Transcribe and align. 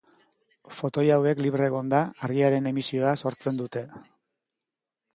Fotoi 0.77 1.03
hauek 1.17 1.43
libre 1.47 1.69
egonda 1.73 2.01
argiaren 2.31 2.73
emisioa 2.73 3.15
sortzen 3.27 3.63
dute. 3.65 3.89